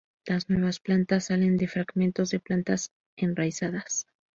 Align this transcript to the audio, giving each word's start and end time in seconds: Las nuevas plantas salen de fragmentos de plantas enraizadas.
Las 0.25 0.49
nuevas 0.49 0.79
plantas 0.79 1.25
salen 1.25 1.57
de 1.57 1.67
fragmentos 1.67 2.31
de 2.31 2.39
plantas 2.39 2.91
enraizadas. 3.17 4.07